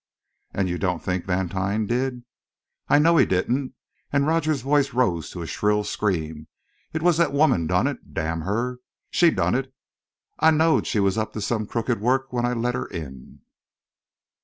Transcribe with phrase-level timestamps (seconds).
[0.51, 2.23] "And you don't think Vantine did?"
[2.87, 3.73] "I know he didn't,"
[4.11, 6.47] and Rogers's voice rose to a shrill scream.
[6.91, 8.11] "It was that woman done it!
[8.11, 8.79] Damn her!
[9.11, 9.71] She done it!
[10.39, 13.41] I knowed she was up to some crooked work when I let her in!"